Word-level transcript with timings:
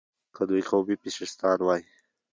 که 0.35 0.41
دوی 0.49 0.63
قومي 0.69 0.95
فشیستان 1.01 1.59
وای. 1.65 1.83